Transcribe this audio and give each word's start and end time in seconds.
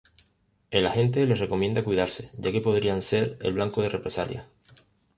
El 0.71 0.87
agente 0.87 1.27
les 1.27 1.37
recomienda 1.37 1.83
cuidarse, 1.83 2.31
ya 2.35 2.51
que 2.51 2.59
podrían 2.59 3.03
ser 3.03 3.37
el 3.41 3.53
blanco 3.53 3.83
de 3.83 3.89
represalias. 3.89 4.47